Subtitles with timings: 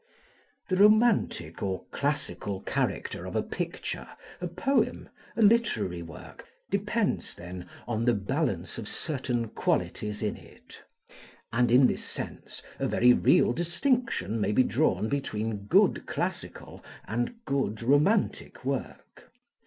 [0.67, 4.07] The romantic or classical character of a picture,
[4.41, 10.81] a poem, a literary work, depends, then, on the balance of certain qualities in it;
[11.53, 17.35] and in this sense, a very real distinction may be drawn between good classical and
[17.45, 19.31] good romantic work.